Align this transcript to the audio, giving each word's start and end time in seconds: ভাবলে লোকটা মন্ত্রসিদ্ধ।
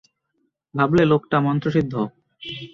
ভাবলে 0.73 1.03
লোকটা 1.05 1.37
মন্ত্রসিদ্ধ। 1.39 1.93